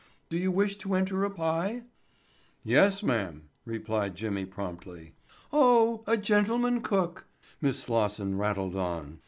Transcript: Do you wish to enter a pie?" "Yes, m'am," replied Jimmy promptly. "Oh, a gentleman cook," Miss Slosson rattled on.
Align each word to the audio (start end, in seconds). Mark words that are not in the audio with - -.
Do 0.29 0.37
you 0.39 0.51
wish 0.51 0.77
to 0.77 0.95
enter 0.95 1.23
a 1.23 1.29
pie?" 1.29 1.83
"Yes, 2.63 3.03
m'am," 3.03 3.49
replied 3.65 4.15
Jimmy 4.15 4.45
promptly. 4.45 5.13
"Oh, 5.53 6.03
a 6.07 6.17
gentleman 6.17 6.81
cook," 6.81 7.27
Miss 7.61 7.83
Slosson 7.83 8.35
rattled 8.35 8.75
on. 8.75 9.19